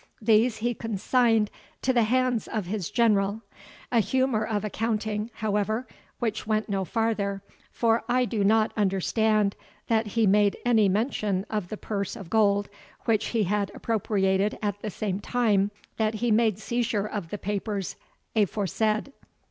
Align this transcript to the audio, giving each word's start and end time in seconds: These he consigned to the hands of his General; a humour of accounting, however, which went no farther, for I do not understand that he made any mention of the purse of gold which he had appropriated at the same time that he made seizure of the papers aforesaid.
These 0.19 0.57
he 0.57 0.73
consigned 0.73 1.51
to 1.83 1.93
the 1.93 2.01
hands 2.01 2.47
of 2.47 2.65
his 2.65 2.89
General; 2.89 3.43
a 3.91 3.99
humour 3.99 4.43
of 4.43 4.65
accounting, 4.65 5.29
however, 5.35 5.85
which 6.17 6.47
went 6.47 6.67
no 6.67 6.83
farther, 6.83 7.43
for 7.71 8.01
I 8.09 8.25
do 8.25 8.43
not 8.43 8.71
understand 8.75 9.55
that 9.89 10.07
he 10.07 10.25
made 10.25 10.57
any 10.65 10.89
mention 10.89 11.45
of 11.51 11.67
the 11.69 11.77
purse 11.77 12.15
of 12.15 12.31
gold 12.31 12.67
which 13.05 13.27
he 13.27 13.43
had 13.43 13.71
appropriated 13.75 14.57
at 14.59 14.81
the 14.81 14.89
same 14.89 15.19
time 15.19 15.69
that 15.97 16.15
he 16.15 16.31
made 16.31 16.57
seizure 16.57 17.05
of 17.05 17.29
the 17.29 17.37
papers 17.37 17.95
aforesaid. 18.35 19.13